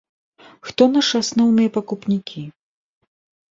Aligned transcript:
Хто 0.67 0.83
нашы 0.95 1.15
асноўныя 1.25 1.73
пакупнікі? 1.77 2.45